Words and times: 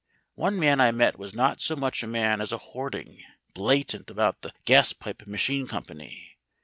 One 0.33 0.57
man 0.59 0.81
I 0.81 0.91
met 0.91 1.19
was 1.19 1.35
not 1.35 1.61
so 1.61 1.75
much 1.75 2.01
a 2.01 2.07
man 2.07 2.41
as 2.41 2.51
a 2.51 2.57
hoarding, 2.57 3.23
blatant 3.53 4.09
about 4.09 4.41
the 4.41 4.51
Gaspipe 4.65 5.27
Machine 5.27 5.67
Company. 5.67 6.39